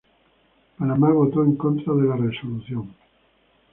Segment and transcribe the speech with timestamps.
[0.77, 2.91] Panamá voto en contra de la resolución.